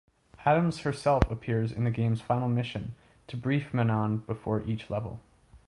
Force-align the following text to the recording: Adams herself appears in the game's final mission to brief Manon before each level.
Adams 0.47 0.79
herself 0.79 1.29
appears 1.29 1.71
in 1.71 1.83
the 1.83 1.91
game's 1.91 2.21
final 2.21 2.49
mission 2.49 2.95
to 3.27 3.37
brief 3.37 3.71
Manon 3.71 4.17
before 4.17 4.63
each 4.63 4.89
level. 4.89 5.19